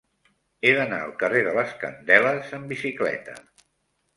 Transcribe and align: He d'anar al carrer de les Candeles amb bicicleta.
He 0.63 0.71
d'anar 0.77 1.01
al 1.07 1.13
carrer 1.23 1.43
de 1.49 1.53
les 1.57 1.75
Candeles 1.83 2.51
amb 2.61 2.73
bicicleta. 2.75 3.37